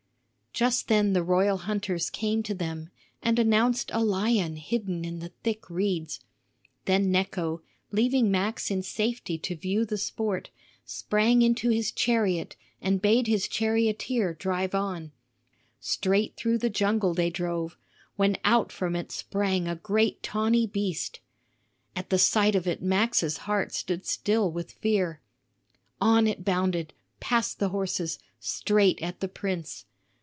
[0.53, 2.89] Just then the royal hunters came to them
[3.23, 6.19] and announced a lion hidden in the thick reeds.
[6.83, 10.49] Then Necho, leaving Max in safety to view the sport,
[10.83, 15.13] sprang into his chariot and bade his charioteer drive on.
[15.79, 17.77] Straight toward the jungle they drove,
[18.17, 21.21] when out from it sprang a great tawny beast.
[21.95, 25.21] At the sight of it Max's heart stood still with fear.
[26.01, 29.85] On it bounded, past the horses, straight at the prince.